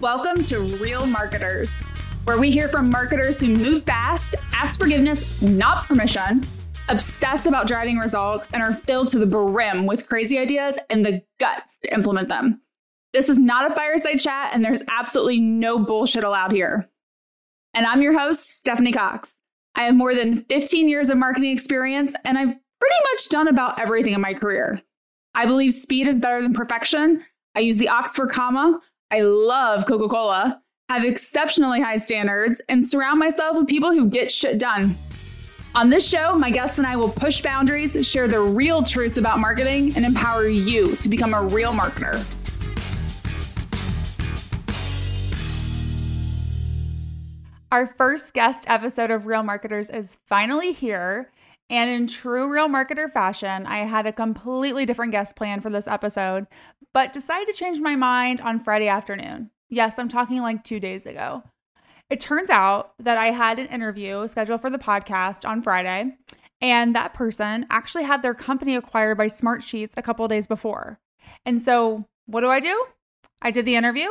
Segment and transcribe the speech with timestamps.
[0.00, 1.72] Welcome to Real Marketers,
[2.24, 6.44] where we hear from marketers who move fast, ask forgiveness, not permission,
[6.90, 11.22] obsess about driving results, and are filled to the brim with crazy ideas and the
[11.40, 12.60] guts to implement them.
[13.14, 16.90] This is not a fireside chat, and there's absolutely no bullshit allowed here.
[17.72, 19.40] And I'm your host, Stephanie Cox.
[19.74, 23.80] I have more than 15 years of marketing experience, and I've pretty much done about
[23.80, 24.82] everything in my career.
[25.34, 27.24] I believe speed is better than perfection.
[27.54, 28.78] I use the Oxford comma.
[29.08, 34.32] I love Coca Cola, have exceptionally high standards, and surround myself with people who get
[34.32, 34.96] shit done.
[35.76, 39.38] On this show, my guests and I will push boundaries, share the real truths about
[39.38, 42.24] marketing, and empower you to become a real marketer.
[47.70, 51.30] Our first guest episode of Real Marketers is finally here.
[51.68, 55.88] And in true real marketer fashion, I had a completely different guest plan for this
[55.88, 56.46] episode,
[56.94, 59.50] but decided to change my mind on Friday afternoon.
[59.68, 61.42] Yes, I'm talking like two days ago.
[62.08, 66.16] It turns out that I had an interview scheduled for the podcast on Friday,
[66.60, 71.00] and that person actually had their company acquired by Smartsheets a couple days before.
[71.44, 72.86] And so, what do I do?
[73.42, 74.10] I did the interview,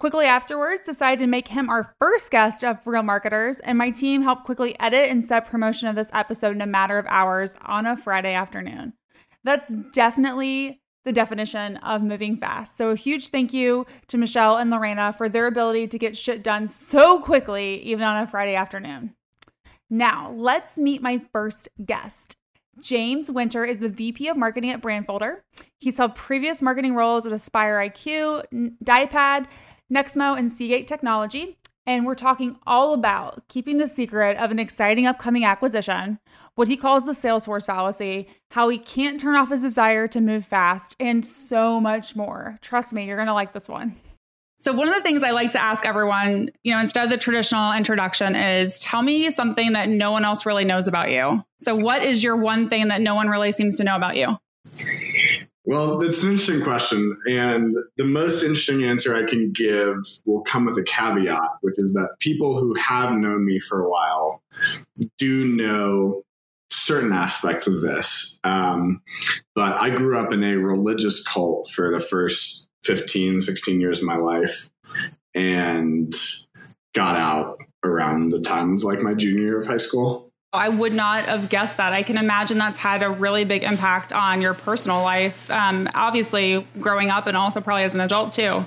[0.00, 4.22] Quickly afterwards, decided to make him our first guest of Real Marketers, and my team
[4.22, 7.84] helped quickly edit and set promotion of this episode in a matter of hours on
[7.84, 8.94] a Friday afternoon.
[9.44, 12.78] That's definitely the definition of moving fast.
[12.78, 16.42] So, a huge thank you to Michelle and Lorena for their ability to get shit
[16.42, 19.14] done so quickly, even on a Friday afternoon.
[19.90, 22.36] Now, let's meet my first guest.
[22.80, 25.40] James Winter is the VP of Marketing at Brandfolder.
[25.78, 29.46] He's held previous marketing roles at Aspire IQ, Dialpad,
[29.92, 31.56] Nexmo, and Seagate Technology.
[31.86, 36.18] And we're talking all about keeping the secret of an exciting upcoming acquisition,
[36.54, 40.44] what he calls the Salesforce fallacy, how he can't turn off his desire to move
[40.44, 42.58] fast, and so much more.
[42.60, 43.96] Trust me, you're going to like this one.
[44.60, 47.16] So, one of the things I like to ask everyone, you know, instead of the
[47.16, 51.42] traditional introduction, is tell me something that no one else really knows about you.
[51.60, 54.36] So, what is your one thing that no one really seems to know about you?
[55.70, 57.16] Well, that's an interesting question.
[57.26, 61.92] And the most interesting answer I can give will come with a caveat, which is
[61.92, 64.42] that people who have known me for a while
[65.16, 66.24] do know
[66.72, 68.40] certain aspects of this.
[68.42, 69.02] Um,
[69.54, 74.06] but I grew up in a religious cult for the first 15, 16 years of
[74.06, 74.70] my life
[75.36, 76.12] and
[76.96, 80.29] got out around the time of like my junior year of high school.
[80.52, 81.92] I would not have guessed that.
[81.92, 85.48] I can imagine that's had a really big impact on your personal life.
[85.50, 88.66] Um, obviously, growing up and also probably as an adult too.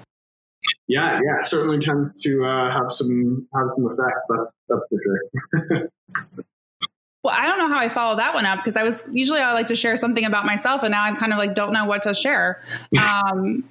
[0.88, 4.22] Yeah, yeah, certainly tends to uh, have some have some effects.
[4.30, 5.90] That's, that's for sure.
[7.24, 9.52] well, I don't know how I follow that one up because I was usually I
[9.54, 12.04] like to share something about myself, and now I'm kind of like don't know what
[12.04, 12.62] to share.
[12.98, 13.64] Um,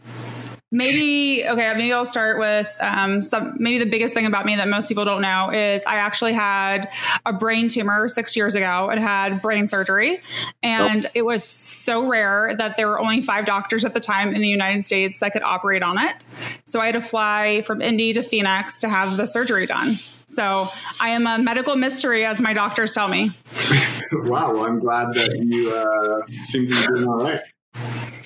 [0.74, 1.74] Maybe okay.
[1.74, 3.56] Maybe I'll start with um, some.
[3.58, 6.90] Maybe the biggest thing about me that most people don't know is I actually had
[7.26, 8.88] a brain tumor six years ago.
[8.90, 10.22] It had brain surgery,
[10.62, 14.40] and it was so rare that there were only five doctors at the time in
[14.40, 16.26] the United States that could operate on it.
[16.66, 19.98] So I had to fly from Indy to Phoenix to have the surgery done.
[20.26, 23.32] So I am a medical mystery, as my doctors tell me.
[24.12, 27.42] wow, well, I'm glad that you uh, seem to be doing all right.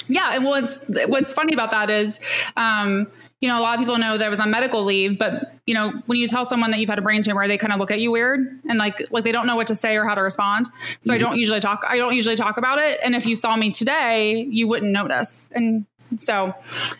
[0.09, 2.21] Yeah, and what's what's funny about that is,
[2.57, 3.07] um,
[3.41, 5.75] you know, a lot of people know that I was on medical leave, but you
[5.75, 7.91] know, when you tell someone that you've had a brain tumor, they kind of look
[7.91, 10.23] at you weird and like like they don't know what to say or how to
[10.23, 10.67] respond.
[11.01, 11.15] So mm-hmm.
[11.15, 11.85] I don't usually talk.
[11.89, 12.99] I don't usually talk about it.
[13.03, 15.51] And if you saw me today, you wouldn't notice.
[15.55, 15.87] And
[16.19, 16.55] so,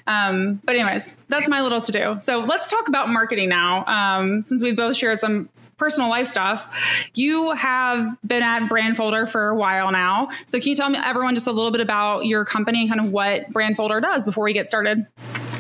[0.07, 2.17] um, but anyways, that's my little to do.
[2.21, 3.85] So let's talk about marketing now.
[3.87, 7.11] Um, since we've both shared some personal life stuff.
[7.15, 10.29] You have been at Brandfolder for a while now.
[10.47, 13.01] So can you tell me everyone just a little bit about your company and kind
[13.01, 15.07] of what Brandfolder does before we get started?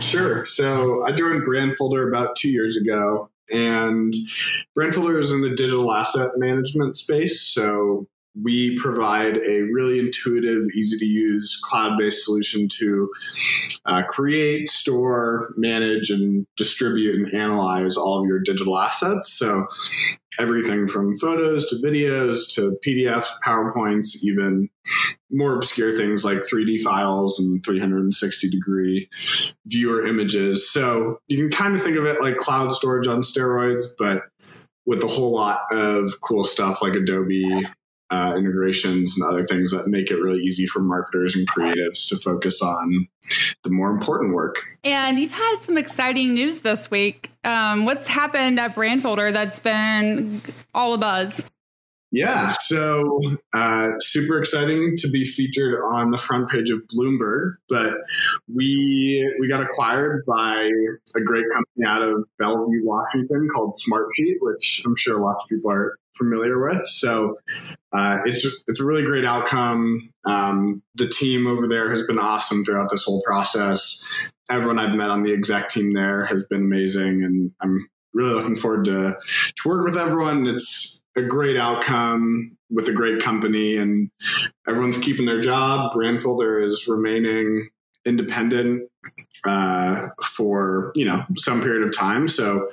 [0.00, 0.44] Sure.
[0.46, 3.30] So I joined Brandfolder about two years ago.
[3.48, 4.12] And
[4.76, 7.40] Brandfolder is in the digital asset management space.
[7.40, 8.08] So
[8.42, 13.10] we provide a really intuitive, easy to use cloud based solution to
[13.86, 19.32] uh, create, store, manage, and distribute and analyze all of your digital assets.
[19.32, 19.66] So,
[20.38, 24.68] everything from photos to videos to PDFs, PowerPoints, even
[25.30, 29.08] more obscure things like 3D files and 360 degree
[29.64, 30.70] viewer images.
[30.70, 34.24] So, you can kind of think of it like cloud storage on steroids, but
[34.84, 37.66] with a whole lot of cool stuff like Adobe
[38.10, 42.16] uh, integrations and other things that make it really easy for marketers and creatives to
[42.16, 43.08] focus on
[43.64, 44.64] the more important work.
[44.84, 47.30] And you've had some exciting news this week.
[47.42, 50.40] Um, what's happened at Brandfolder that's been
[50.74, 51.42] all a buzz?
[52.12, 53.20] Yeah, so
[53.52, 57.56] uh, super exciting to be featured on the front page of Bloomberg.
[57.68, 57.94] But
[58.52, 60.70] we we got acquired by
[61.16, 65.70] a great company out of Bellevue, Washington, called Smartsheet, which I'm sure lots of people
[65.70, 66.86] are familiar with.
[66.86, 67.38] So
[67.92, 70.10] uh, it's it's a really great outcome.
[70.24, 74.06] Um, the team over there has been awesome throughout this whole process.
[74.48, 78.54] Everyone I've met on the exec team there has been amazing, and I'm really looking
[78.54, 79.16] forward to
[79.56, 80.46] to work with everyone.
[80.46, 84.10] It's a great outcome with a great company and
[84.68, 85.92] everyone's keeping their job.
[85.92, 87.68] Brandfolder is remaining
[88.04, 88.88] independent
[89.44, 92.70] uh, for you know some period of time, so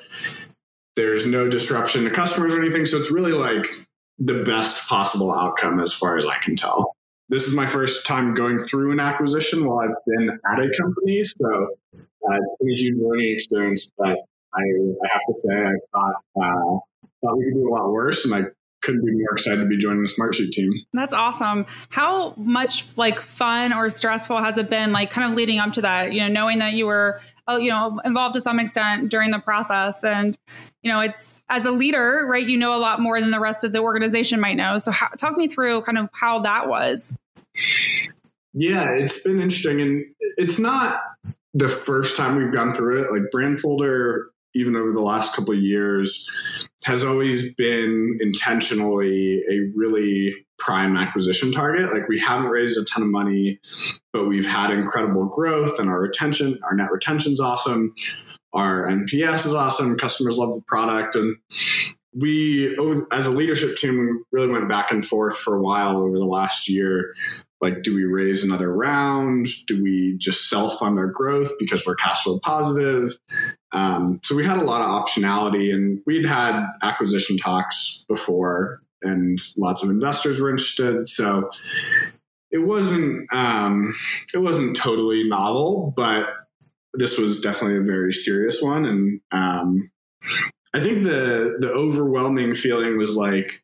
[0.96, 2.86] there's no disruption to customers or anything.
[2.86, 3.66] So it's really like
[4.20, 6.96] the best possible outcome as far as I can tell.
[7.30, 11.24] This is my first time going through an acquisition while I've been at a company,
[11.24, 13.90] so uh, it's been a huge learning experience.
[13.98, 14.18] But
[14.54, 16.80] I, I have to say, I thought uh,
[17.24, 18.50] thought we could do a lot worse, and I
[18.84, 20.72] couldn't be more excited to be joining the Smartsheet team.
[20.92, 21.66] That's awesome.
[21.90, 25.82] How much like fun or stressful has it been, like kind of leading up to
[25.82, 26.14] that?
[26.14, 29.40] You know, knowing that you were, oh, you know, involved to some extent during the
[29.40, 30.38] process, and
[30.84, 32.46] you know, it's as a leader, right?
[32.46, 34.78] You know a lot more than the rest of the organization might know.
[34.78, 37.18] So, how, talk me through kind of how that was.
[38.54, 40.06] Yeah, it's been interesting, and
[40.38, 41.02] it's not
[41.54, 43.12] the first time we've gone through it.
[43.12, 46.30] Like Brandfolder even over the last couple of years,
[46.86, 51.94] has always been intentionally a really prime acquisition target.
[51.94, 53.60] Like we haven't raised a ton of money,
[54.12, 57.94] but we've had incredible growth and our retention, our net retention's awesome.
[58.54, 59.98] Our NPS is awesome.
[59.98, 61.16] Customers love the product.
[61.16, 61.38] And
[62.16, 62.78] we,
[63.12, 66.70] as a leadership team, really went back and forth for a while over the last
[66.70, 67.14] year
[67.64, 71.96] like do we raise another round do we just self fund our growth because we're
[71.96, 73.18] cash flow positive
[73.74, 79.40] um, so we had a lot of optionality and we'd had acquisition talks before and
[79.58, 81.08] lots of investors were interested.
[81.08, 81.50] So
[82.52, 83.96] it wasn't um,
[84.34, 86.30] it wasn't totally novel but
[86.94, 88.86] this was definitely a very serious one.
[88.86, 89.92] And um,
[90.76, 93.64] I think the the overwhelming feeling was like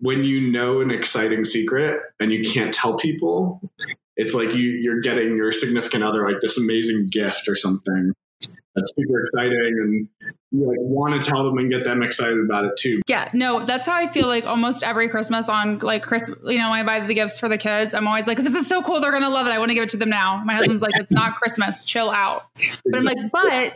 [0.00, 3.60] when you know an exciting secret and you can't tell people,
[4.16, 8.12] it's like you you're getting your significant other like this amazing gift or something
[8.78, 10.08] that's super exciting and
[10.50, 13.02] you like want to tell them and get them excited about it too.
[13.06, 16.70] Yeah, no, that's how I feel like almost every Christmas on like Christmas, you know,
[16.70, 19.00] when I buy the gifts for the kids, I'm always like, this is so cool.
[19.00, 19.50] They're going to love it.
[19.50, 20.42] I want to give it to them now.
[20.44, 22.46] My husband's like, it's not Christmas, chill out.
[22.84, 23.74] But I'm like, but.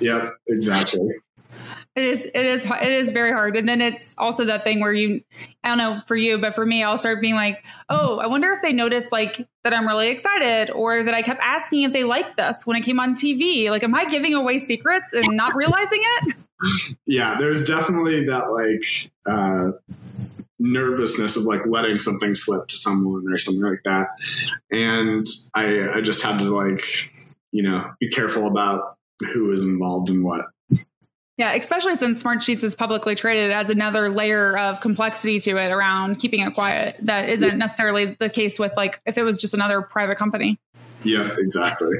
[0.00, 1.00] yep, exactly.
[1.94, 3.56] It is, it is, it is very hard.
[3.56, 5.22] And then it's also that thing where you,
[5.64, 8.52] I don't know for you, but for me, I'll start being like, oh, I wonder
[8.52, 12.04] if they noticed like that I'm really excited or that I kept asking if they
[12.04, 13.70] liked this when it came on TV.
[13.70, 16.36] Like, am I giving away secrets and not realizing it?
[17.06, 19.72] Yeah, there's definitely that like, uh,
[20.60, 24.08] nervousness of like letting something slip to someone or something like that.
[24.70, 27.10] And I, I just had to like,
[27.50, 28.98] you know, be careful about
[29.32, 30.46] who is involved in what.
[31.40, 35.70] Yeah, especially since Smartsheets is publicly traded, it adds another layer of complexity to it
[35.70, 36.96] around keeping it quiet.
[37.00, 40.60] That isn't necessarily the case with like if it was just another private company.
[41.02, 41.96] Yeah, exactly.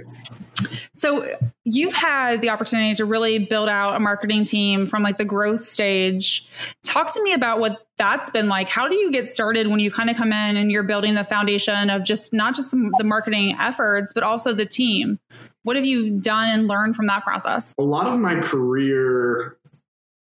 [0.94, 5.24] So you've had the opportunity to really build out a marketing team from like the
[5.24, 6.46] growth stage.
[6.82, 8.68] Talk to me about what that's been like.
[8.68, 11.24] How do you get started when you kind of come in and you're building the
[11.24, 15.18] foundation of just not just the marketing efforts, but also the team?
[15.62, 17.74] What have you done and learned from that process?
[17.78, 19.58] A lot of my career,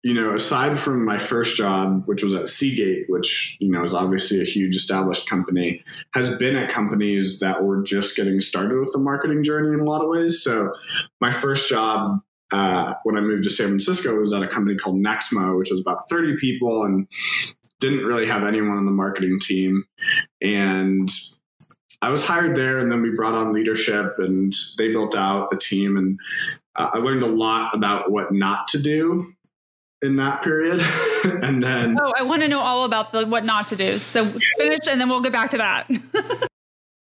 [0.03, 3.93] you know, aside from my first job, which was at Seagate, which, you know, is
[3.93, 5.83] obviously a huge established company,
[6.13, 9.89] has been at companies that were just getting started with the marketing journey in a
[9.89, 10.43] lot of ways.
[10.43, 10.73] So
[11.19, 12.19] my first job
[12.51, 15.79] uh, when I moved to San Francisco was at a company called Nexmo, which was
[15.79, 17.07] about 30 people and
[17.79, 19.85] didn't really have anyone on the marketing team.
[20.41, 21.09] And
[22.01, 25.57] I was hired there, and then we brought on leadership, and they built out a
[25.57, 26.19] team, and
[26.75, 29.33] uh, I learned a lot about what not to do
[30.01, 30.81] in that period.
[31.23, 33.99] and then, oh, I want to know all about the what not to do.
[33.99, 34.25] So
[34.57, 35.87] finish, and then we'll get back to that.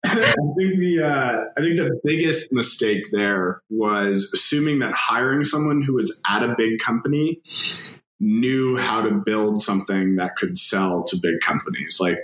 [0.04, 0.26] I
[0.58, 5.94] think the uh, I think the biggest mistake there was assuming that hiring someone who
[5.94, 7.42] was at a big company
[8.22, 11.98] knew how to build something that could sell to big companies.
[12.00, 12.20] Like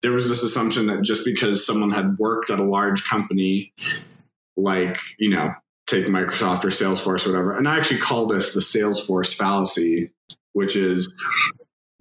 [0.00, 3.74] there was this assumption that just because someone had worked at a large company,
[4.56, 5.52] like, you know,
[5.86, 10.10] take Microsoft or Salesforce or whatever, and I actually call this the Salesforce fallacy,
[10.54, 11.12] which is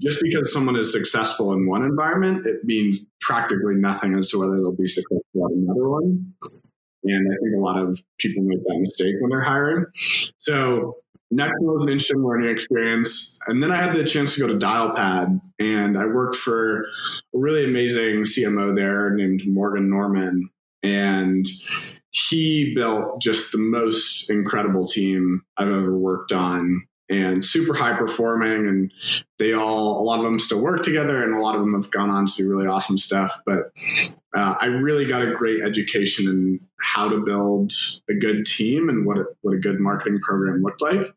[0.01, 4.55] just because someone is successful in one environment, it means practically nothing as to whether
[4.55, 6.33] they'll be successful in another one.
[7.03, 9.85] And I think a lot of people make that mistake when they're hiring.
[10.37, 10.97] So
[11.31, 13.39] next was an interesting learning experience.
[13.47, 16.83] And then I had the chance to go to Dialpad and I worked for a
[17.33, 20.49] really amazing CMO there named Morgan Norman.
[20.83, 21.45] And
[22.11, 28.67] he built just the most incredible team I've ever worked on and super high performing
[28.67, 28.91] and
[29.37, 31.91] they all a lot of them still work together and a lot of them have
[31.91, 33.71] gone on to do really awesome stuff but
[34.35, 37.73] uh, i really got a great education in how to build
[38.09, 41.13] a good team and what a, what a good marketing program looked like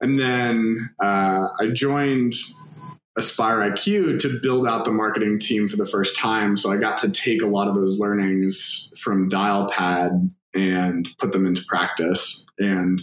[0.00, 2.34] and then uh, i joined
[3.18, 6.96] aspire iq to build out the marketing team for the first time so i got
[6.96, 12.41] to take a lot of those learnings from dialpad and put them into practice.
[12.62, 13.02] And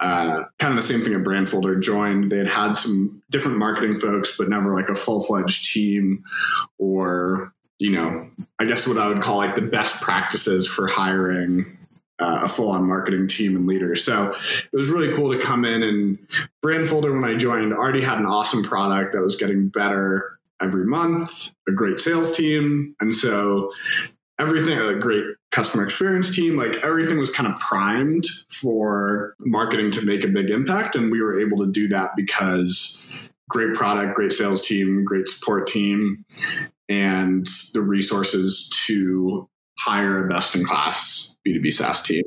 [0.00, 2.30] uh, kind of the same thing at Brandfolder joined.
[2.30, 6.24] They had had some different marketing folks, but never like a full fledged team
[6.78, 11.78] or, you know, I guess what I would call like the best practices for hiring
[12.18, 13.96] uh, a full on marketing team and leader.
[13.96, 16.18] So it was really cool to come in and
[16.64, 21.50] Brandfolder, when I joined, already had an awesome product that was getting better every month,
[21.68, 22.94] a great sales team.
[23.00, 23.72] And so
[24.42, 30.04] everything, a great customer experience team, like everything was kind of primed for marketing to
[30.04, 30.96] make a big impact.
[30.96, 33.02] And we were able to do that because
[33.48, 36.24] great product, great sales team, great support team,
[36.88, 42.24] and the resources to hire a best in class B2B SaaS team.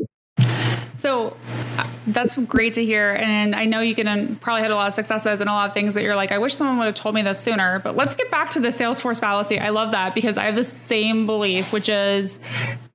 [0.96, 1.36] So
[1.78, 3.14] uh, that's great to hear.
[3.14, 5.68] And I know you can um, probably had a lot of successes and a lot
[5.68, 7.80] of things that you're like, I wish someone would have told me this sooner.
[7.80, 9.60] But let's get back to the Salesforce fallacy.
[9.60, 12.40] I love that because I have the same belief, which is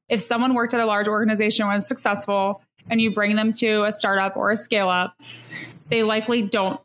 [0.09, 3.93] if someone worked at a large organization was successful and you bring them to a
[3.93, 5.15] startup or a scale up,
[5.89, 6.81] they likely don't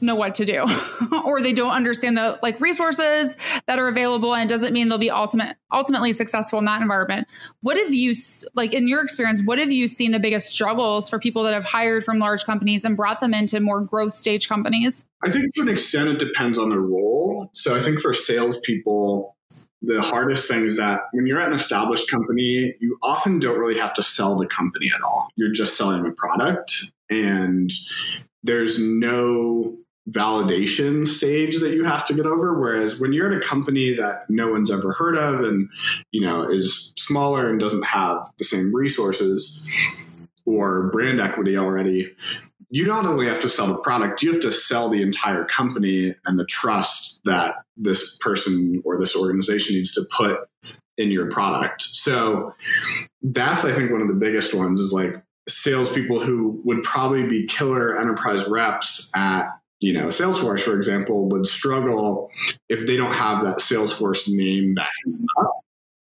[0.00, 0.64] know what to do.
[1.24, 3.36] Or they don't understand the like resources
[3.66, 7.26] that are available and it doesn't mean they'll be ultimate ultimately successful in that environment.
[7.60, 8.12] What have you
[8.54, 11.64] like in your experience what have you seen the biggest struggles for people that have
[11.64, 15.04] hired from large companies and brought them into more growth stage companies?
[15.24, 17.50] I think to an extent it depends on the role.
[17.52, 19.36] So i think for salespeople
[19.82, 23.78] the hardest thing is that when you're at an established company, you often don't really
[23.78, 25.28] have to sell the company at all.
[25.36, 26.92] You're just selling a product.
[27.10, 27.70] And
[28.42, 29.76] there's no
[30.10, 32.58] validation stage that you have to get over.
[32.58, 35.68] Whereas when you're at a company that no one's ever heard of and
[36.12, 39.64] you know is smaller and doesn't have the same resources
[40.44, 42.14] or brand equity already
[42.68, 46.14] you not only have to sell the product you have to sell the entire company
[46.24, 50.38] and the trust that this person or this organization needs to put
[50.96, 51.82] in your product.
[51.82, 52.54] So
[53.22, 57.46] that's i think one of the biggest ones is like salespeople who would probably be
[57.46, 59.48] killer enterprise reps at
[59.80, 62.30] you know, Salesforce, for example, would struggle
[62.68, 64.90] if they don't have that Salesforce name back.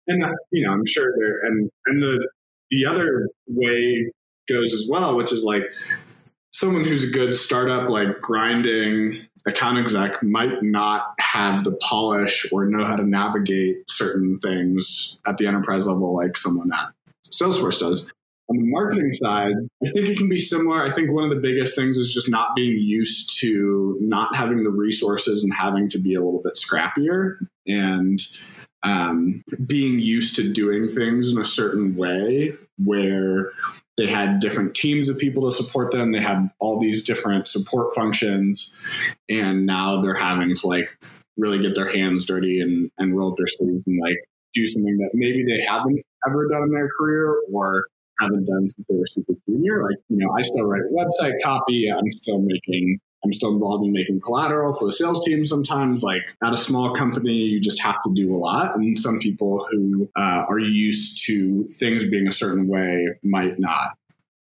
[0.06, 2.28] And uh, you know, I'm sure there and and the
[2.70, 4.10] the other way
[4.48, 5.64] goes as well, which is like
[6.52, 12.66] someone who's a good startup, like grinding account exec, might not have the polish or
[12.66, 16.88] know how to navigate certain things at the enterprise level like someone at
[17.30, 18.10] Salesforce does.
[18.50, 20.82] On the marketing side, I think it can be similar.
[20.82, 24.64] I think one of the biggest things is just not being used to not having
[24.64, 28.20] the resources and having to be a little bit scrappier and
[28.82, 33.52] um, being used to doing things in a certain way where
[33.96, 36.12] they had different teams of people to support them.
[36.12, 38.76] They had all these different support functions.
[39.28, 40.90] And now they're having to like
[41.36, 44.16] really get their hands dirty and, and roll up their sleeves and like
[44.54, 47.84] do something that maybe they haven't ever done in their career or
[48.20, 49.82] haven't done since they were super junior.
[49.82, 51.90] Like, you know, I still write website copy.
[51.90, 56.02] I'm still making, I'm still involved in making collateral for the sales team sometimes.
[56.02, 58.76] Like at a small company, you just have to do a lot.
[58.76, 63.96] And some people who uh, are used to things being a certain way might not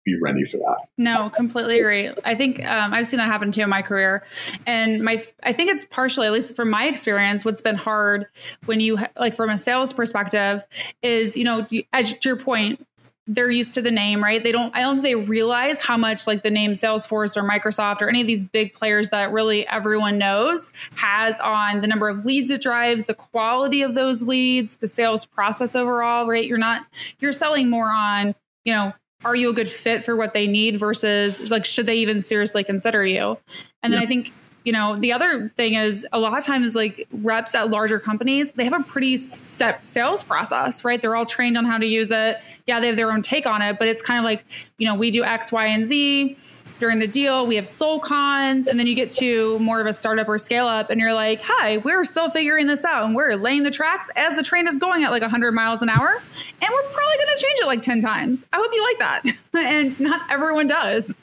[0.08, 0.88] be ready for that.
[0.98, 2.10] No, completely agree.
[2.24, 4.24] I think um, I've seen that happen too in my career,
[4.66, 8.26] and my I think it's partially, at least from my experience, what's been hard
[8.66, 10.64] when you like from a sales perspective
[11.04, 12.88] is you know as to your point,
[13.28, 14.42] they're used to the name, right?
[14.42, 18.02] They don't, I don't think they realize how much like the name Salesforce or Microsoft
[18.02, 22.26] or any of these big players that really everyone knows has on the number of
[22.26, 26.46] leads it drives, the quality of those leads, the sales process overall, right?
[26.46, 26.86] You're not,
[27.20, 28.94] you're selling more on, you know,
[29.26, 32.64] are you a good fit for what they need versus like, should they even seriously
[32.64, 33.38] consider you?
[33.84, 34.32] And then I think
[34.68, 38.52] you know, the other thing is a lot of times like reps at larger companies,
[38.52, 41.02] they have a pretty set sales process, right?
[41.02, 42.42] They're all trained on how to use it.
[42.66, 44.44] Yeah, they have their own take on it, but it's kind of like,
[44.78, 46.38] you know, we do X, Y, and Z
[46.82, 47.48] during the deal.
[47.48, 50.68] We have soul cons, and then you get to more of a startup or scale
[50.68, 54.10] up, and you're like, hi, we're still figuring this out, and we're laying the tracks
[54.18, 56.22] as the train is going at like 100 miles an hour,
[56.62, 58.46] and we're probably going to change it like 10 times.
[58.52, 59.24] I hope you like that.
[59.54, 61.16] and not everyone does.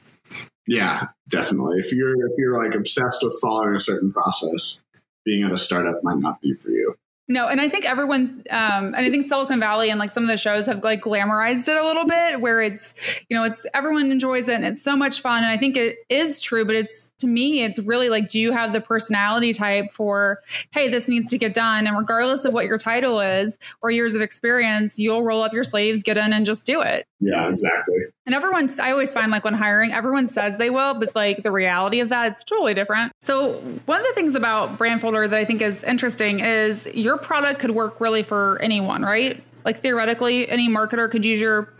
[0.66, 1.78] Yeah, definitely.
[1.78, 4.82] If you're if you're like obsessed with following a certain process,
[5.24, 6.96] being at a startup might not be for you.
[7.26, 10.28] No, and I think everyone, um, and I think Silicon Valley and like some of
[10.28, 12.94] the shows have like glamorized it a little bit, where it's,
[13.30, 15.42] you know, it's everyone enjoys it and it's so much fun.
[15.42, 18.52] And I think it is true, but it's to me, it's really like, do you
[18.52, 20.40] have the personality type for,
[20.72, 24.14] hey, this needs to get done, and regardless of what your title is or years
[24.14, 27.06] of experience, you'll roll up your sleeves, get in, and just do it.
[27.20, 28.00] Yeah, exactly.
[28.26, 31.50] And everyone's, I always find like when hiring, everyone says they will, but like the
[31.50, 33.12] reality of that, it's totally different.
[33.20, 37.60] So, one of the things about Brandfolder that I think is interesting is your product
[37.60, 39.42] could work really for anyone, right?
[39.64, 41.74] Like theoretically, any marketer could use your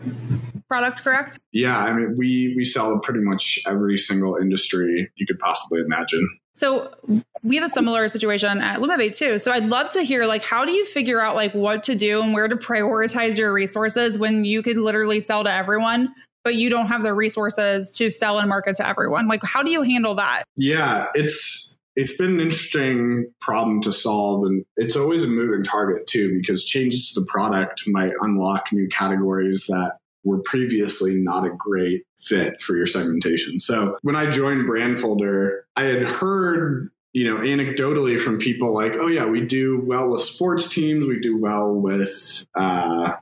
[0.67, 1.39] product, correct?
[1.51, 6.27] Yeah, I mean, we we sell pretty much every single industry you could possibly imagine.
[6.53, 6.95] So
[7.43, 9.37] we have a similar situation at Lumavate too.
[9.37, 12.21] So I'd love to hear like how do you figure out like what to do
[12.21, 16.13] and where to prioritize your resources when you could literally sell to everyone,
[16.45, 19.27] but you don't have the resources to sell and market to everyone.
[19.27, 20.43] Like how do you handle that?
[20.55, 26.07] Yeah, it's it's been an interesting problem to solve and it's always a moving target
[26.07, 31.51] too because changes to the product might unlock new categories that were previously not a
[31.57, 33.59] great fit for your segmentation.
[33.59, 39.07] So when I joined Brandfolder, I had heard you know, anecdotally from people like, oh
[39.07, 43.13] yeah, we do well with sports teams, we do well with, uh,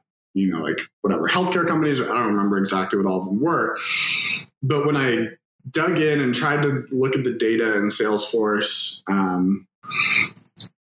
[0.43, 2.01] you know, like whatever healthcare companies.
[2.01, 3.77] I don't remember exactly what all of them were,
[4.61, 5.27] but when I
[5.71, 9.65] dug in and tried to look at the data in Salesforce, um,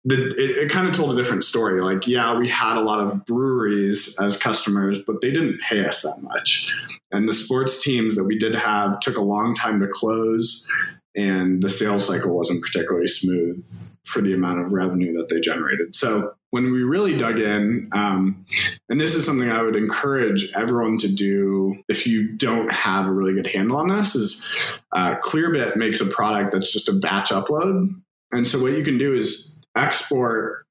[0.03, 1.81] the, it, it kind of told a different story.
[1.81, 6.01] Like, yeah, we had a lot of breweries as customers, but they didn't pay us
[6.01, 6.73] that much.
[7.11, 10.67] And the sports teams that we did have took a long time to close,
[11.15, 13.63] and the sales cycle wasn't particularly smooth
[14.05, 15.95] for the amount of revenue that they generated.
[15.95, 18.45] So when we really dug in, um,
[18.89, 23.11] and this is something I would encourage everyone to do if you don't have a
[23.11, 24.47] really good handle on this, is
[24.91, 27.89] uh, Clearbit makes a product that's just a batch upload.
[28.31, 30.65] And so what you can do is export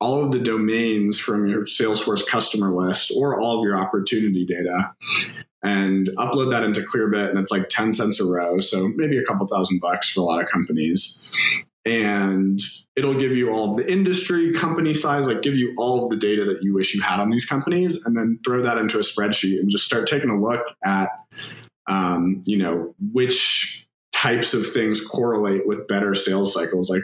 [0.00, 4.92] all of the domains from your Salesforce customer list or all of your opportunity data
[5.62, 7.30] and upload that into Clearbit.
[7.30, 8.58] And it's like 10 cents a row.
[8.58, 11.24] So maybe a couple thousand bucks for a lot of companies.
[11.84, 12.41] And
[12.96, 16.16] it'll give you all of the industry, company size, like give you all of the
[16.16, 19.02] data that you wish you had on these companies, and then throw that into a
[19.02, 21.10] spreadsheet and just start taking a look at,
[21.88, 26.88] um, you know, which types of things correlate with better sales cycles.
[26.88, 27.02] Like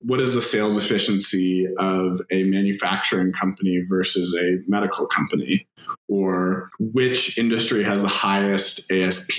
[0.00, 5.66] what is the sales efficiency of a manufacturing company versus a medical company
[6.08, 9.32] or which industry has the highest ASP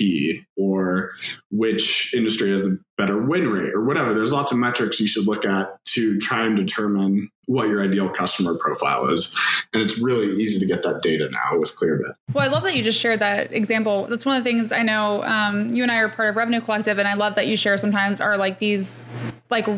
[0.56, 1.12] or
[1.50, 4.14] which industry has the better win rate or whatever.
[4.14, 8.08] There's lots of metrics you should look at to try and determine what your ideal
[8.08, 9.36] customer profile is.
[9.72, 12.14] And it's really easy to get that data now with Clearbit.
[12.32, 14.06] Well, I love that you just shared that example.
[14.06, 16.60] That's one of the things I know um, you and I are part of Revenue
[16.60, 19.08] Collective, and I love that you share sometimes are like these
[19.50, 19.68] like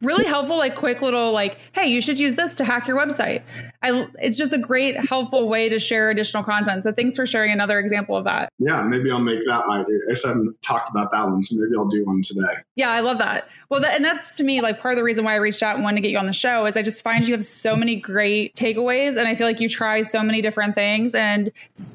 [0.00, 3.42] really helpful, like quick little like, hey, you should use this to hack your website.
[3.82, 6.84] I, it's just a great, helpful way to share additional content.
[6.84, 8.50] So thanks for sharing another example of that.
[8.58, 9.80] Yeah, maybe I'll make that my.
[9.80, 12.62] I haven't talked about that one, so maybe I'll do one today.
[12.76, 13.48] Yeah, I love that.
[13.68, 15.74] Well, that, and that's to me like part of the reason why I reached out
[15.74, 17.76] and wanted to get you on the show is I just find you have so
[17.76, 21.50] many great takeaways, and I feel like you try so many different things and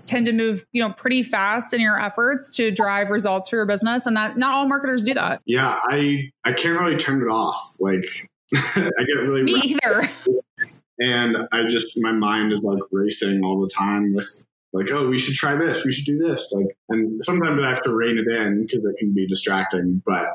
[0.06, 3.65] tend to move, you know, pretty fast in your efforts to drive results for your
[3.65, 5.41] business, and that not all marketers do that.
[5.45, 7.76] Yeah, I I can't really turn it off.
[7.80, 10.10] Like I get really me either.
[11.00, 15.18] And I just my mind is like racing all the time with like, oh, we
[15.18, 16.54] should try this, we should do this.
[16.54, 20.04] Like, and sometimes I have to rein it in because it can be distracting.
[20.06, 20.28] But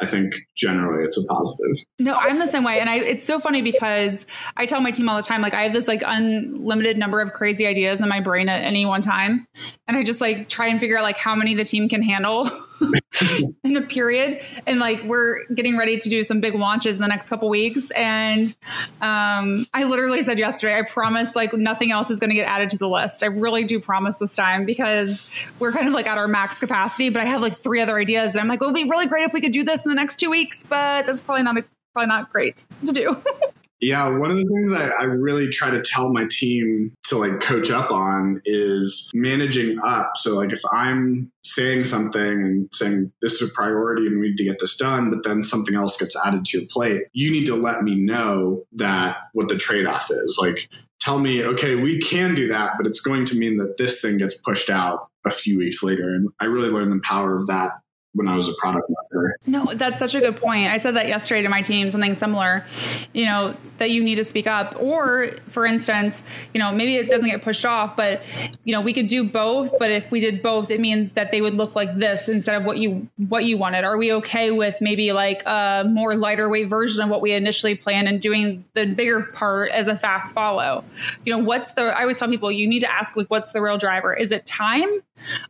[0.00, 1.76] I think generally it's a positive.
[1.98, 2.80] No, I'm the same way.
[2.80, 5.62] And I it's so funny because I tell my team all the time, like I
[5.62, 9.46] have this like unlimited number of crazy ideas in my brain at any one time.
[9.86, 12.48] And I just like try and figure out like how many the team can handle
[13.64, 14.40] in a period.
[14.66, 17.90] And like we're getting ready to do some big launches in the next couple weeks.
[17.92, 18.54] And
[19.00, 22.70] um, I literally said yesterday, I promise like nothing else is going to get added
[22.70, 23.22] to the list.
[23.22, 27.10] I really do promise this time because we're kind of like at our max capacity,
[27.10, 28.32] but I have like three other ideas.
[28.32, 29.94] And I'm like, well, it'd be really great if we could do this in the
[29.96, 33.22] next two weeks, but that's probably not a, probably not great to do.
[33.82, 37.40] Yeah, one of the things I, I, really try to tell my team to like
[37.40, 40.12] coach up on is managing up.
[40.14, 44.36] So like if I'm saying something and saying this is a priority and we need
[44.36, 47.46] to get this done, but then something else gets added to your plate, you need
[47.46, 50.38] to let me know that what the trade-off is.
[50.40, 50.68] Like
[51.00, 54.18] tell me, okay, we can do that, but it's going to mean that this thing
[54.18, 56.08] gets pushed out a few weeks later.
[56.08, 57.72] And I really learned the power of that
[58.14, 58.90] when I was a product.
[59.46, 60.70] No, that's such a good point.
[60.70, 62.64] I said that yesterday to my team, something similar,
[63.14, 64.76] you know, that you need to speak up.
[64.80, 66.22] Or, for instance,
[66.52, 68.22] you know, maybe it doesn't get pushed off, but,
[68.64, 69.78] you know, we could do both.
[69.78, 72.66] But if we did both, it means that they would look like this instead of
[72.66, 73.84] what you what you wanted.
[73.84, 77.74] Are we okay with maybe like a more lighter weight version of what we initially
[77.74, 80.84] planned and doing the bigger part as a fast follow?
[81.24, 81.96] You know, what's the?
[81.96, 84.14] I always tell people you need to ask like, what's the real driver?
[84.14, 84.90] Is it time,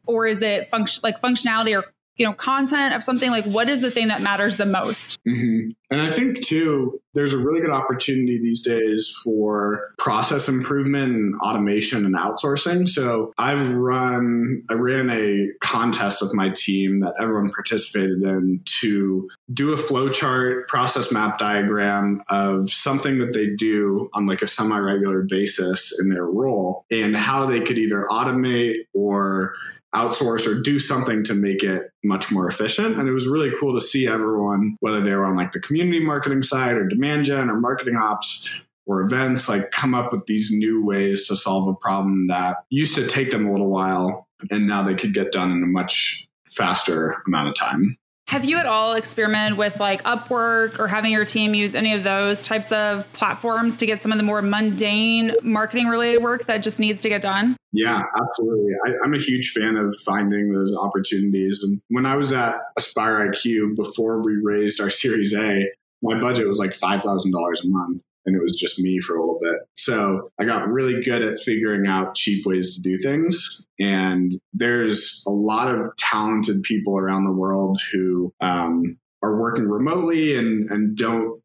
[0.07, 1.85] or is it function like functionality or
[2.22, 5.70] you know content of something like what is the thing that matters the most mm-hmm.
[5.90, 11.35] and i think too there's a really good opportunity these days for process improvement and
[11.40, 17.50] automation and outsourcing so i've run i ran a contest with my team that everyone
[17.50, 24.26] participated in to do a flowchart process map diagram of something that they do on
[24.26, 29.54] like a semi-regular basis in their role and how they could either automate or
[29.94, 32.98] outsource or do something to make it much more efficient.
[32.98, 36.00] And it was really cool to see everyone, whether they were on like the community
[36.00, 38.50] marketing side or demand gen or marketing ops
[38.87, 42.94] or events, like come up with these new ways to solve a problem that used
[42.96, 46.26] to take them a little while and now they could get done in a much
[46.46, 47.96] faster amount of time.
[48.28, 52.02] Have you at all experimented with like Upwork or having your team use any of
[52.02, 56.62] those types of platforms to get some of the more mundane marketing related work that
[56.62, 57.56] just needs to get done?
[57.72, 58.72] Yeah, absolutely.
[58.87, 61.62] I, am a huge fan of finding those opportunities.
[61.62, 65.66] And when I was at Aspire IQ before we raised our Series A,
[66.00, 69.40] my budget was like $5,000 a month and it was just me for a little
[69.42, 69.56] bit.
[69.84, 73.66] So I got really good at figuring out cheap ways to do things.
[73.80, 80.36] And there's a lot of talented people around the world who um, are working remotely
[80.36, 81.42] and, and don't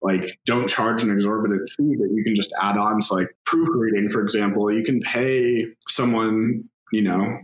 [0.00, 4.08] like don't charge an exorbitant fee that you can just add on so like proofreading
[4.08, 7.36] for example you can pay someone you know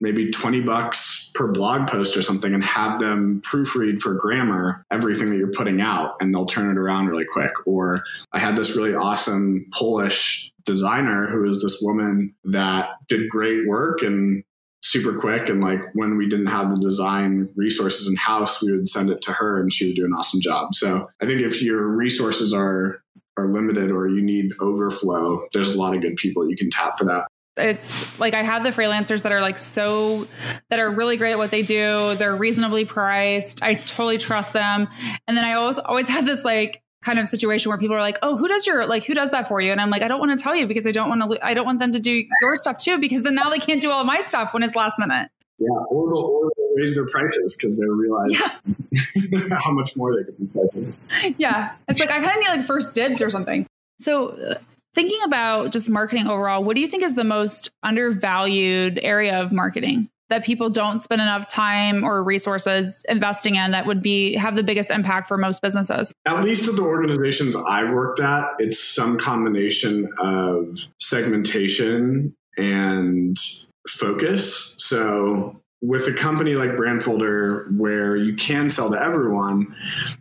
[0.00, 1.07] maybe 20 bucks
[1.38, 5.80] per blog post or something and have them proofread for grammar everything that you're putting
[5.80, 7.52] out and they'll turn it around really quick.
[7.64, 13.68] Or I had this really awesome Polish designer who is this woman that did great
[13.68, 14.42] work and
[14.82, 18.88] super quick and like when we didn't have the design resources in house we would
[18.88, 21.60] send it to her and she would do an awesome job so i think if
[21.60, 23.02] your resources are
[23.36, 26.96] are limited or you need overflow there's a lot of good people you can tap
[26.96, 27.26] for that
[27.58, 30.26] it's like I have the freelancers that are like so
[30.70, 32.14] that are really great at what they do.
[32.14, 33.62] They're reasonably priced.
[33.62, 34.88] I totally trust them.
[35.26, 38.18] And then I always always have this like kind of situation where people are like,
[38.22, 40.20] "Oh, who does your like who does that for you?" And I'm like, "I don't
[40.20, 42.24] want to tell you because I don't want to I don't want them to do
[42.42, 44.76] your stuff too because then now they can't do all of my stuff when it's
[44.76, 49.56] last minute." Yeah, or they'll, or they'll raise their prices because they realize yeah.
[49.58, 50.94] how much more they could be charging.
[51.36, 53.66] Yeah, it's like I kind of need like first dibs or something.
[53.98, 54.58] So uh,
[54.98, 59.52] Thinking about just marketing overall, what do you think is the most undervalued area of
[59.52, 64.56] marketing that people don't spend enough time or resources investing in that would be have
[64.56, 66.12] the biggest impact for most businesses?
[66.26, 73.38] At least at the organizations I've worked at, it's some combination of segmentation and
[73.86, 74.74] focus.
[74.80, 79.74] So with a company like Brandfolder, where you can sell to everyone,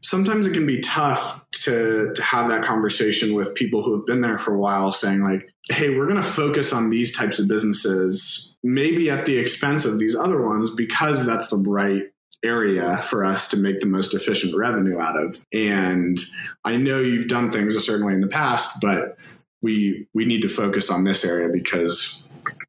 [0.04, 4.22] sometimes it can be tough to, to have that conversation with people who have been
[4.22, 7.48] there for a while, saying, like, hey, we're going to focus on these types of
[7.48, 12.04] businesses, maybe at the expense of these other ones, because that's the right
[12.44, 15.44] area for us to make the most efficient revenue out of.
[15.52, 16.20] And
[16.64, 19.18] I know you've done things a certain way in the past, but
[19.62, 22.24] we we need to focus on this area because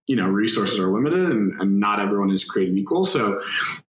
[0.09, 3.05] you know resources are limited and, and not everyone is created equal.
[3.05, 3.41] So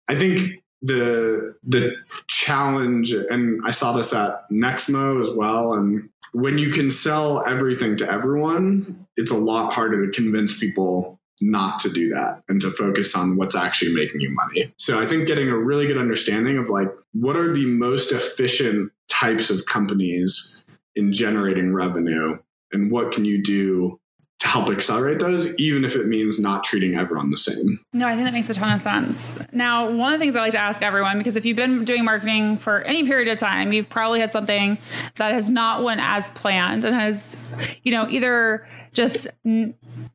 [0.08, 1.92] i think the the
[2.28, 7.96] challenge and i saw this at nexmo as well and when you can sell everything
[7.96, 12.70] to everyone it's a lot harder to convince people not to do that and to
[12.70, 14.72] focus on what's actually making you money.
[14.78, 18.92] So i think getting a really good understanding of like what are the most efficient
[19.08, 20.62] types of companies
[20.94, 22.38] in generating revenue
[22.72, 23.98] and what can you do
[24.40, 27.80] to help accelerate those, even if it means not treating everyone the same.
[27.92, 29.36] No, I think that makes a ton of sense.
[29.52, 32.04] Now, one of the things I like to ask everyone, because if you've been doing
[32.04, 34.78] marketing for any period of time, you've probably had something
[35.16, 37.36] that has not went as planned and has,
[37.82, 39.26] you know, either just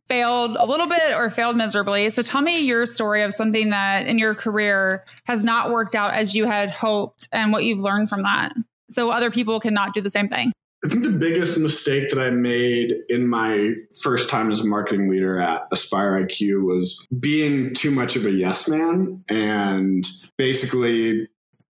[0.08, 2.10] failed a little bit or failed miserably.
[2.10, 6.14] So tell me your story of something that in your career has not worked out
[6.14, 8.54] as you had hoped and what you've learned from that.
[8.90, 10.54] So other people cannot do the same thing.
[10.84, 15.10] I think the biggest mistake that I made in my first time as a marketing
[15.10, 19.24] leader at Aspire IQ was being too much of a yes man.
[19.30, 20.06] And
[20.38, 21.30] basically,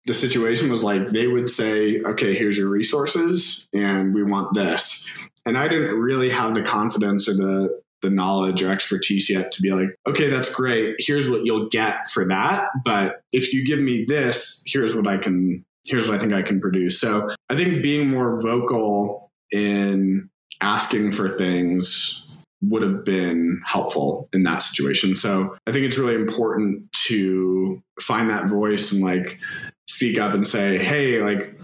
[0.05, 5.09] the situation was like they would say, okay, here's your resources, and we want this.
[5.45, 9.61] And I didn't really have the confidence or the the knowledge or expertise yet to
[9.61, 10.95] be like, okay, that's great.
[10.99, 12.67] Here's what you'll get for that.
[12.83, 16.41] But if you give me this, here's what I can, here's what I think I
[16.41, 16.99] can produce.
[16.99, 20.29] So I think being more vocal in
[20.61, 22.27] asking for things
[22.61, 25.15] would have been helpful in that situation.
[25.15, 29.39] So I think it's really important to find that voice and like
[29.87, 31.59] speak up and say, hey, like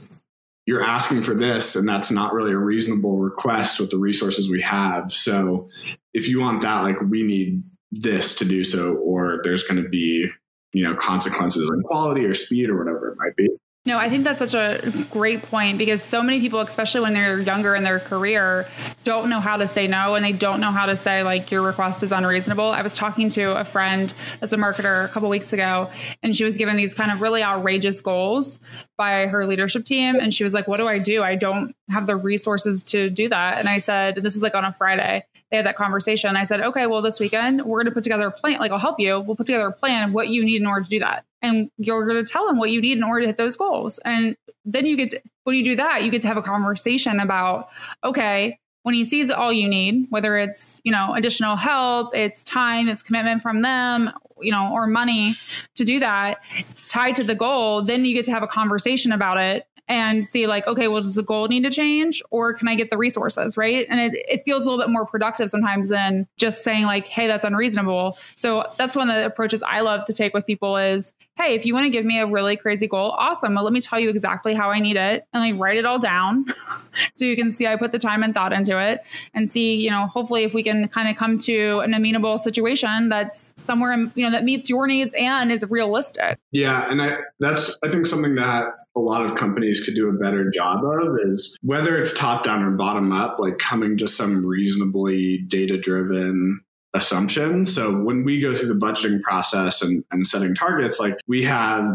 [0.68, 4.62] you're asking for this, and that's not really a reasonable request with the resources we
[4.62, 5.12] have.
[5.12, 5.70] So
[6.14, 9.90] if you want that, like we need this to do so, or there's going to
[9.90, 10.28] be,
[10.74, 13.50] you know, consequences in quality or speed or whatever it might be.
[13.84, 17.40] No, I think that's such a great point because so many people, especially when they're
[17.40, 18.68] younger in their career,
[19.04, 21.64] don't know how to say no and they don't know how to say, like, your
[21.64, 22.70] request is unreasonable.
[22.70, 25.90] I was talking to a friend that's a marketer a couple weeks ago,
[26.22, 28.60] and she was given these kind of really outrageous goals
[29.00, 30.16] by her leadership team.
[30.20, 31.24] And she was like, What do I do?
[31.24, 33.58] I don't have the resources to do that.
[33.58, 36.38] And I said, This was like on a Friday they had that conversation.
[36.38, 38.60] I said, okay, well, this weekend we're going to put together a plan.
[38.60, 39.20] Like, I'll help you.
[39.20, 41.26] We'll put together a plan of what you need in order to do that.
[41.42, 44.00] And you're going to tell them what you need in order to hit those goals.
[44.00, 47.70] And then you get, when you do that, you get to have a conversation about,
[48.04, 52.88] okay, when he sees all you need, whether it's, you know, additional help, it's time,
[52.88, 55.36] it's commitment from them, you know, or money
[55.76, 56.44] to do that
[56.90, 60.48] tied to the goal, then you get to have a conversation about it and see
[60.48, 63.58] like, okay, well, does the goal need to change or can I get the resources?
[63.58, 63.86] Right.
[63.90, 67.28] And it, it feels a little bit more productive sometimes than just saying like, hey,
[67.28, 68.18] that's unreasonable.
[68.38, 71.66] So that's one of the approaches I love to take with people is, hey, if
[71.66, 73.54] you want to give me a really crazy goal, awesome.
[73.54, 76.00] But let me tell you exactly how I need it and like write it all
[76.00, 76.46] down
[77.14, 79.90] so you can see I put the time and thought into it and see, you
[79.90, 84.24] know, hopefully if we can kind of come to an amenable situation that's somewhere, you
[84.24, 86.40] know, that meets your needs and is realistic.
[86.52, 86.90] Yeah.
[86.90, 90.50] And I, that's, I think something that a lot of companies could do a better
[90.50, 95.40] job of is whether it's top down or bottom up, like coming to some reasonably
[95.48, 96.62] data driven
[96.94, 97.66] assumption.
[97.66, 101.88] So when we go through the budgeting process and, and setting targets, like we have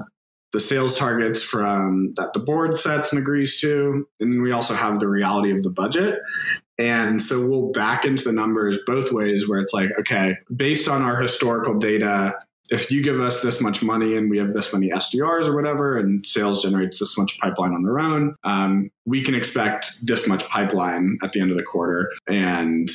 [0.53, 4.75] the sales targets from that the board sets and agrees to, and then we also
[4.75, 6.19] have the reality of the budget.
[6.79, 11.03] And so we'll back into the numbers both ways where it's like, okay, based on
[11.03, 12.35] our historical data,
[12.71, 15.99] if you give us this much money and we have this many SDRs or whatever,
[15.99, 20.49] and sales generates this much pipeline on their own, um, we can expect this much
[20.49, 22.13] pipeline at the end of the quarter.
[22.27, 22.89] And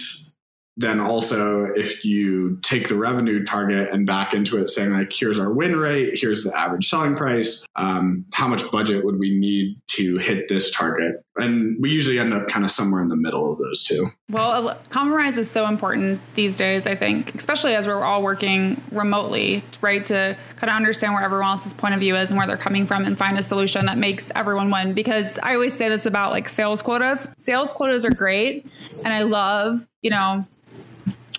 [0.78, 5.40] then also if you take the revenue target and back into it saying like here's
[5.40, 9.78] our win rate here's the average selling price um, how much budget would we need
[9.96, 11.24] to hit this target?
[11.38, 14.10] And we usually end up kind of somewhere in the middle of those two.
[14.30, 19.64] Well compromise is so important these days i think especially as we're all working remotely
[19.82, 22.58] right to kind of understand where everyone else's point of view is and where they're
[22.58, 24.94] coming from and find a solution that makes everyone win.
[24.94, 27.28] Because i always say this about like sales quotas.
[27.38, 28.66] Sales quotas are great
[29.04, 30.46] and i love you know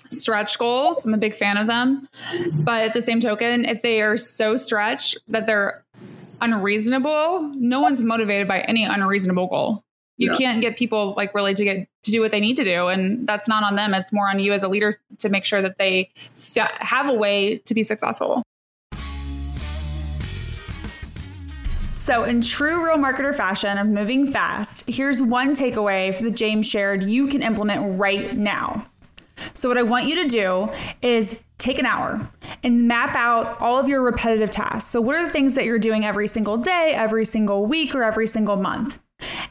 [0.09, 1.05] stretch goals.
[1.05, 2.07] I'm a big fan of them.
[2.53, 5.83] But at the same token, if they are so stretched that they're
[6.41, 9.83] unreasonable, no one's motivated by any unreasonable goal.
[10.17, 10.37] You yeah.
[10.37, 13.25] can't get people like really to get to do what they need to do and
[13.27, 13.93] that's not on them.
[13.93, 17.13] It's more on you as a leader to make sure that they f- have a
[17.13, 18.43] way to be successful.
[22.03, 27.05] So, in true real marketer fashion of moving fast, here's one takeaway that James shared
[27.05, 28.85] you can implement right now.
[29.53, 30.69] So, what I want you to do
[31.01, 32.29] is take an hour
[32.61, 34.89] and map out all of your repetitive tasks.
[34.89, 38.03] So, what are the things that you're doing every single day, every single week, or
[38.03, 38.99] every single month?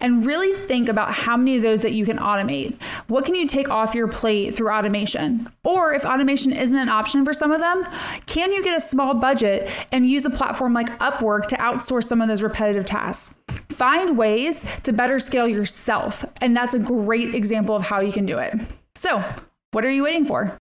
[0.01, 2.81] And really think about how many of those that you can automate.
[3.09, 5.49] What can you take off your plate through automation?
[5.65, 7.87] Or if automation isn't an option for some of them,
[8.27, 12.21] can you get a small budget and use a platform like Upwork to outsource some
[12.21, 13.35] of those repetitive tasks?
[13.69, 16.25] Find ways to better scale yourself.
[16.41, 18.55] And that's a great example of how you can do it.
[18.95, 19.25] So,
[19.73, 20.59] what are you waiting for?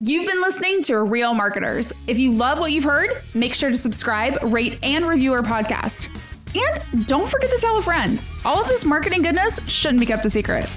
[0.00, 1.90] You've been listening to Real Marketers.
[2.06, 6.08] If you love what you've heard, make sure to subscribe, rate, and review our podcast.
[6.60, 8.20] And don't forget to tell a friend.
[8.44, 10.68] All of this marketing goodness shouldn't be kept a secret.